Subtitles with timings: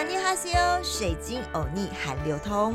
[0.00, 2.74] 阿尼哈西欧，水晶欧尼韩流通。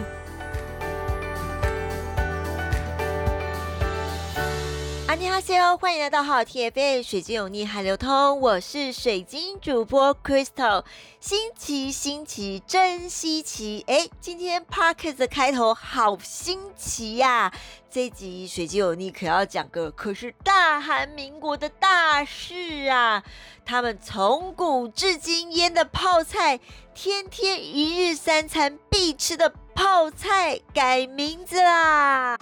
[5.15, 10.83] 阿尼哈西欧，欢迎来到好 T F A 水晶欧尼韩流通，我是水晶主播 Crystal。
[11.21, 13.85] 新奇，新奇，真稀奇！
[13.87, 17.49] 哎，今天 Parkes 的开头好新奇呀！
[17.89, 23.23] 这集水晶欧尼可要讲个，可是大韩民国的大事啊！
[23.65, 26.59] 他们从古至今腌的泡菜，
[26.93, 32.37] 天天一日三餐必吃的泡菜改名字啦！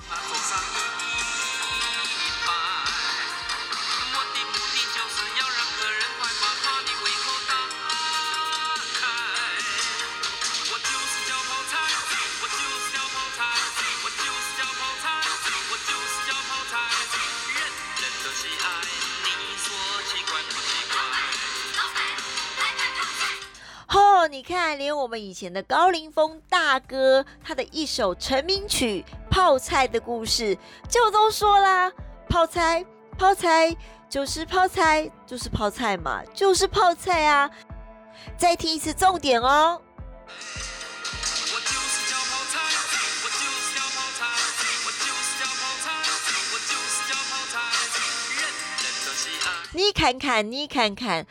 [24.43, 30.55] 看，连我们以前的高凌风大哥，他的一首成名曲《泡菜的故事》
[30.89, 31.91] 就都说啦：
[32.30, 32.85] 泡菜，
[33.17, 33.75] 泡菜
[34.09, 37.50] 就是泡菜，就是泡菜嘛，就是泡菜啊！
[38.38, 39.81] 再听一次重点哦。
[49.72, 51.25] 你看看，你看看。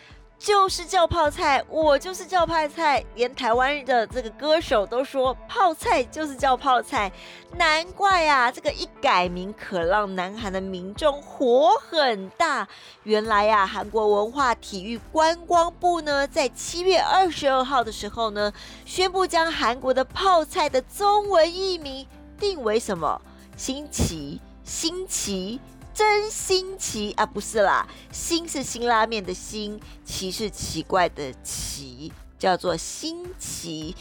[0.44, 7.12] 就是叫泡菜，我就是叫泡菜，连台湾的这个歌手都说泡菜就是叫泡菜，
[7.56, 12.66] 难怪啊，这个一改名可让南韩的民众火很大。
[13.04, 18.52] 原来呀，韩国文化体育观光部呢，在七月二十二号的时候呢，
[18.84, 22.04] 宣布将韩国的泡菜的中文译名
[22.36, 23.22] 定为什么？
[23.56, 25.60] 新奇，新奇。
[25.94, 33.94] 真新奇啊，不是啦，新是新拉面的新，奇是奇怪的奇，叫做新奇，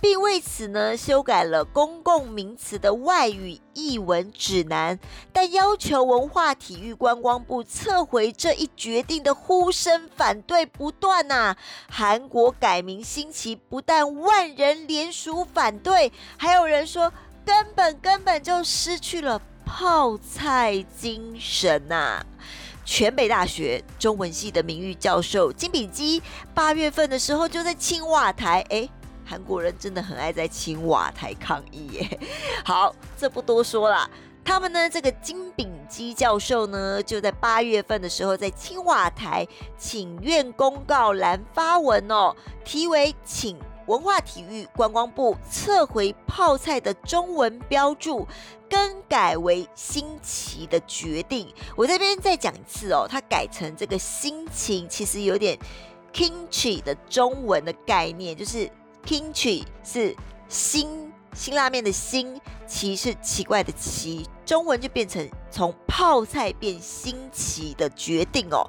[0.00, 4.98] 并为此呢修改了公共名词的外语译文指南，
[5.32, 11.56] 但要求文化体育观光部撤回这一决定的呼声反对不断呐。
[11.90, 17.12] 韩国改名新奇，不但万人联署反对，还有人说
[17.44, 19.42] 根本根本就失去了。
[19.74, 22.20] 泡菜精神呐！
[22.84, 26.22] 全北大学中文系的名誉教授金炳基，
[26.52, 28.86] 八月份的时候就在青瓦台，哎，
[29.24, 32.20] 韩国人真的很爱在青瓦台抗议耶。
[32.66, 34.08] 好，这不多说了。
[34.44, 39.46] 他们呢，这个金炳基教授呢，就在八月份的时候在青瓦台
[39.78, 43.56] 请愿公告栏发文哦，题为请。
[43.86, 48.26] 文化体育观光部撤回泡菜的中文标注，
[48.70, 51.52] 更改为新奇的决定。
[51.76, 55.58] 我这边再讲一次哦，它改成这个心情，其实有点
[56.12, 58.70] kimchi 的中文的概念，就是
[59.04, 60.14] kimchi 是
[60.48, 68.68] 新辛拉面的新，奇是奇怪的奇，中文就变成从泡菜变新奇的决定哦。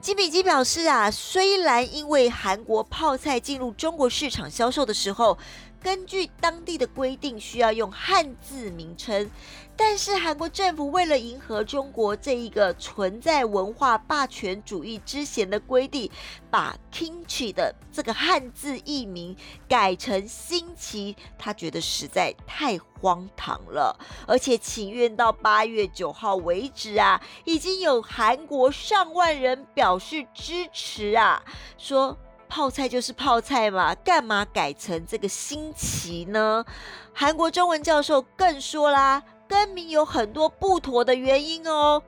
[0.00, 5.36] 金敏基表示啊，虽然因为韩国泡菜进入中国市场销售的时候，
[5.82, 9.30] 根据当地的规定需要用汉字名称。
[9.76, 16.10] 但是韩国政府为了迎合中国这一个存在文化霸权主义之嫌的规定，
[16.50, 19.34] 把 kimchi 的这个汉字译名
[19.66, 23.98] 改成新奇，他觉得实在太荒唐了。
[24.26, 31.42] 而且请愿到八月九号为止啊，已经有韩国上万人表示支持啊，
[31.78, 32.14] 说
[32.50, 36.64] 泡菜就是泡菜嘛，干嘛改成这个新奇呢？
[37.14, 39.22] 韩国中文教授更说啦。
[39.48, 42.00] 更名有很多不妥的原因哦。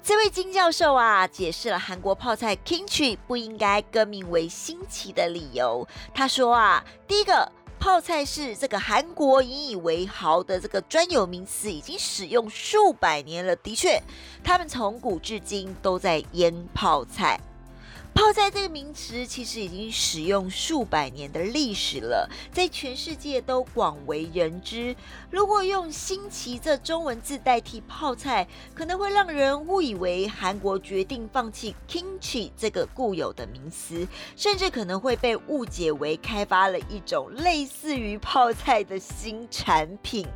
[0.00, 5.84] 这位金教授啊，解释了韩国泡菜 kimchi 不应该更名为新奇的理由。
[6.14, 7.50] 他说啊，第一个，
[7.80, 13.56] 泡菜是这个韩国引以为豪的这个专有名词，已经使用数百年了。
[13.56, 14.00] 的确，
[14.44, 17.40] 他们从古至今都在腌泡菜。
[18.18, 24.96] 泡菜这个名词其实已经使用数百年的历史了，在全世界都广为人知。
[25.30, 34.04] 如果用“新奇”这中文字代替泡菜，可能会让人误以为韩国决定放弃 kimchi 这个固有的名词，
[34.34, 40.26] 甚至可能会被误解为开发了一种类似于泡菜的新产品。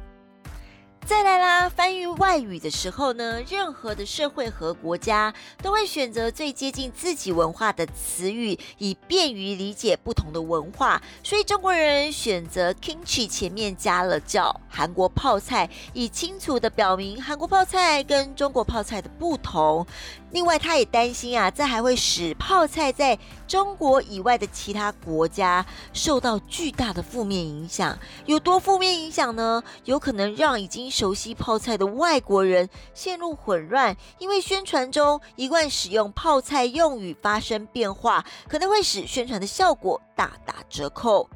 [1.04, 11.02] 再来啦，翻译外语的时候呢，任何的社会和国家都会选择最接近自己文化的词语，以便于理解不同的文化。
[11.24, 19.84] 所以中国人选择 kimchi 前面加了叫韩国泡菜，以清楚的表明韩国泡菜跟中国泡菜的不同。
[20.32, 27.98] 另外，他也担心啊，这还会使泡菜在中国以外的其他国家受到巨大的负面影响。
[28.24, 29.62] 有多负面影响呢？
[29.84, 41.28] 有可能让已经熟悉泡菜的外国人陷入混乱，因为宣传中一贯使用泡菜用语发生变化，可能会使宣传的效果大打折扣。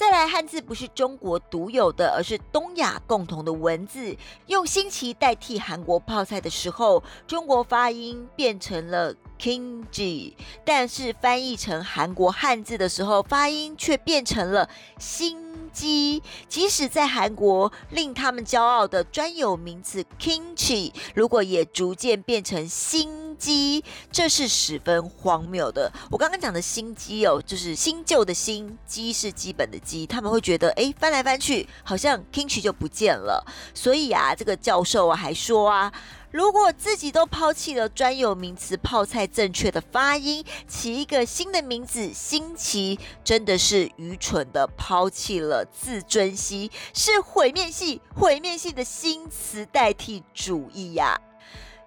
[0.00, 4.16] 再来，汉字不是中国独有的，而是东亚共同的文字。
[4.46, 10.32] 用新奇代替韩国泡菜的时候，中国发音变成了 kimchi，
[10.64, 15.59] 但是翻译成韩国汉字的时候，发音却变成了新。
[15.72, 25.92] 鸡，即使在韩国令他们骄傲的专有名词 kimchi，如果也逐渐变成新鸡，这是十分荒谬的。
[26.10, 33.44] 我刚刚讲的新鸡哦，就是新旧的新鸡是基本的鸡，他们会觉得哎，翻来翻去好像 kimchi 就不见了。
[33.74, 35.92] 所以啊，这个教授啊还说啊。
[36.30, 51.20] 如果自己都抛弃了专有名词泡菜正确的发音，起一个新的名字新奇，真的是愚蠢的抛弃了自尊心，是毁灭性、毁灭性的新词代替主义呀。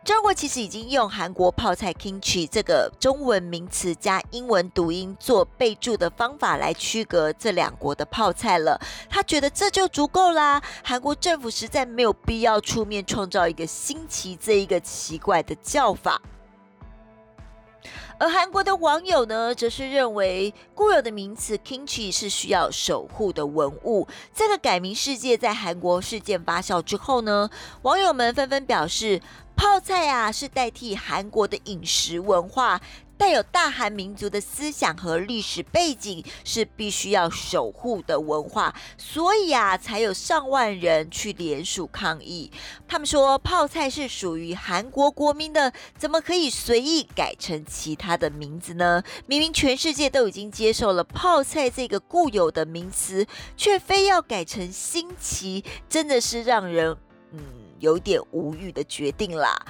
[0.04, 8.78] 中国其实已经用韩国泡菜 kimchi 这个中文名词加英文读音做备注的方法来区隔这两国的泡菜了。
[9.10, 10.62] 他觉得这就足够啦。
[10.84, 16.22] 韩国政府实在没有必要出面创造一个新奇这一个奇怪的叫法。
[18.18, 24.08] 而韩国的网友呢，则是认为固有的名词 kimchi 是需要守护的文物。
[24.34, 27.50] 这个改名世界在韩国事件发酵之后呢，
[27.82, 29.22] 网友们纷纷表示。
[29.56, 32.82] 泡菜啊，是代替韩国的饮食文化，
[33.18, 42.52] 带有大韩民族的思想和历史背景，是必须要守护的文化，所以啊，才有上万人去联署抗议。
[42.88, 49.04] 他们说，泡菜是属于韩国国民的，怎么可以随意改成其他的名字呢？
[49.26, 53.26] 明明全世界都已经接受了泡菜这个固有的名词，
[53.56, 56.98] 却非要改成新奇，真的是让人
[57.32, 57.40] 嗯。
[57.80, 59.62] 有点无语的决定啦！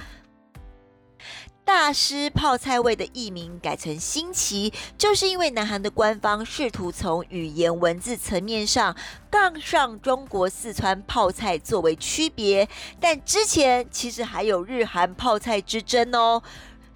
[1.64, 8.94] 大师泡菜味的艺名改成新奇，就是因为南韩的官方试图从语言文字层面上
[9.30, 12.68] 杠上中国四川泡菜作为区别，
[13.00, 16.42] 但之前其实还有日韩泡菜之争哦。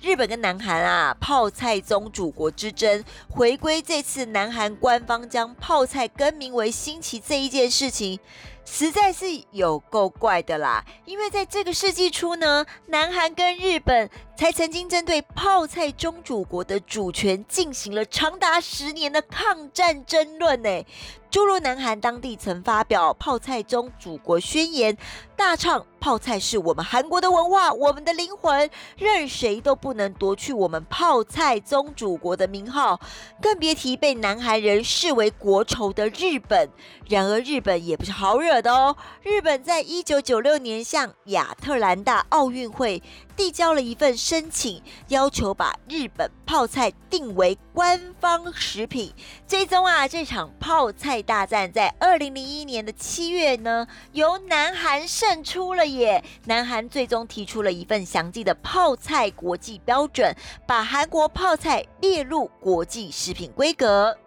[0.00, 8.20] 日本跟南韩啊，泡菜宗主国之争回归，这次南韩官方将泡菜更名为新奇这一件事情。
[8.64, 10.84] 实在是有够怪的啦！
[11.06, 20.84] 因为在这个世纪初呢，南韩跟日本才曾经针对泡菜宗主国的主权进行了长达十年的抗战争论呢。
[21.28, 24.96] 诸如南韩当地曾发表泡菜宗主国宣言，
[25.36, 32.98] 大唱泡菜是我们韩国的文化，我们的灵魂，任谁都不能夺去我们泡菜宗主国的名号，
[33.42, 36.70] 更别提被南韩人视为国仇的日本。
[37.08, 43.02] 然而日本也不是好惹的哦，日本在一九九六年向亚特兰大奥运会。
[43.36, 49.10] 递交了一份申请，要求把日本泡菜定为官方食品。
[49.46, 56.22] 最终啊，这场泡菜大战在二零零一年的七月呢，由南韩胜出了耶。
[56.44, 60.36] 南韩最终提出了一份详细的泡菜国际标准，
[60.66, 64.18] 把韩国泡菜列入国际食品规格。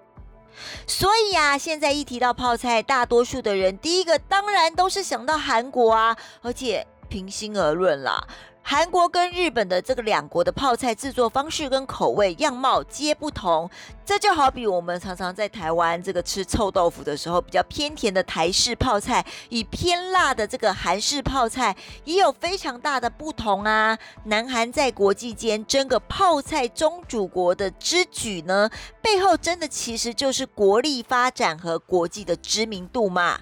[0.87, 8.27] 所以啊，现在一提到泡菜，大多数的人第一个当然都是想到韩国啊，而且平心而论啦。
[8.63, 13.69] 韩国跟日本的这个两国的泡菜制作方式跟口味样貌皆不同，
[14.05, 21.75] 这就好比我们常常在台湾这个吃臭豆腐的时候，比较偏甜的台式泡菜，与偏辣的这个韩式泡菜
[22.05, 23.97] 也有非常大的不同啊。
[24.25, 28.69] 南韩在国际间争个泡菜中主国的之举呢，
[29.01, 33.39] 背后真的其实就是国力发展和国际的知名度嘛。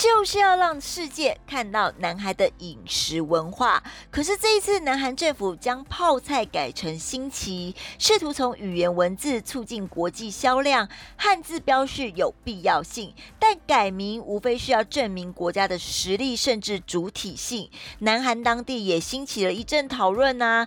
[0.00, 3.82] 就是要让世界看到南韩的饮食文化。
[4.10, 10.88] 可是这一次，南韩政府将泡菜改成新奇，试图从语言文字促进国际销量。
[11.18, 17.68] 汉字标示有必要性，但改名无非是要证明国家的实力甚至主体性。
[17.98, 20.66] 南韩当地也兴起了一阵讨论啊。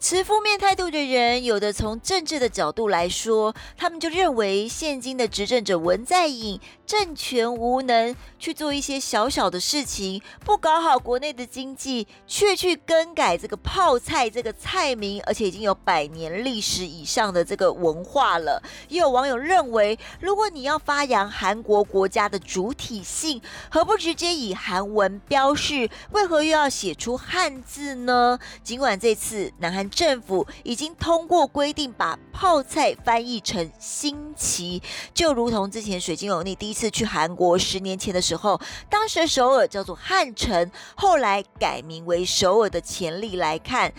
[0.00, 18.62] 持负面态度的人，有的从政治的角度来说，他们就认为现今的执政者文在寅政权无能，去做一些小小的事情，不搞好国内的经济，却去更改这个泡菜这个菜名，而且已经有百年历史以上的这个文化了。
[18.88, 25.88] 也有网友认为，如果你要发扬韩国国家的主体性，何不直接以韩文标示？
[26.10, 28.38] 为何又要写出汉字呢？
[28.62, 29.83] 尽管这次南韩。
[29.90, 43.92] 政府已经通过规定，把泡菜翻译成新奇，就如同之前水晶有你第一次去韩国十年前的时候，当时首尔叫做汉城，后来改名为首尔的潜力来看，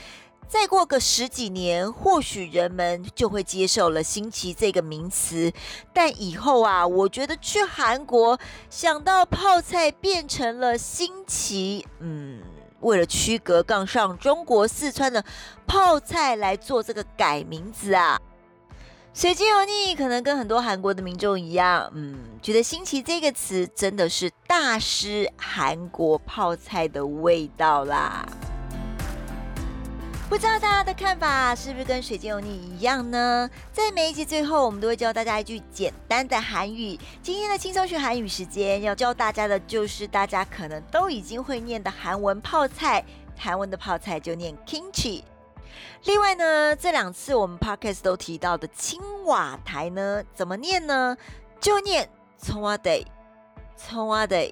[0.47, 5.51] 再过个十几年，或许人们就会接受了新奇这个名词。
[5.93, 8.39] 但以后啊，我觉得去韩国
[8.69, 12.41] 想到泡菜变成了新奇，嗯。
[12.81, 15.23] 为了区隔杠上中国四川的
[15.65, 18.19] 泡菜来做这个改名字啊，
[19.13, 28.25] 水晶油腻可能跟很多韩国的民众一样，嗯，觉得新奇这个词真的是大失韩国泡菜的味道啦。
[30.35, 33.49] 不知道大家的看法是不是跟水晶油腻一样呢？
[33.71, 36.99] 在每一集最后，我们都会教大家一句简单的韩语。
[37.23, 43.01] 今天的轻松学韩语时间，要教大家的就是大家可能都已经会念的韩文泡菜。
[43.37, 45.23] 韩文的泡菜就念 kimchi。
[46.03, 51.15] 另外呢，这两次我们 podcast 都提到的青瓦台呢，怎么念呢？
[51.61, 53.05] 就念葱瓦 day，
[53.77, 54.51] 葱瓦 day。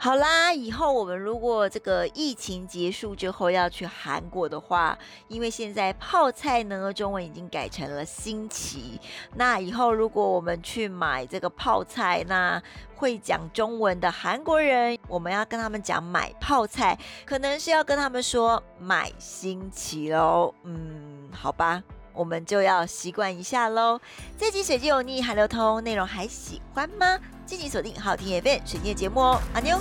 [0.00, 9.00] 好啦，以后我们如果这个疫情结束之后要去韩国的话，因为现在泡菜呢中文已经改成了新奇，
[9.34, 12.62] 那以后如果我们去买这个泡菜，那
[12.94, 20.54] 会讲中文的韩国人，我们要跟他们讲买泡菜，可能是要跟他们说买新奇喽。
[20.62, 21.82] 嗯，好吧，
[22.18, 24.00] 我们就要习惯一下喽。
[24.36, 27.16] 这集水晶有腻，还流通，内容还喜欢吗？
[27.46, 29.78] 敬请锁定好听 FM 水晶节目哦，阿妞。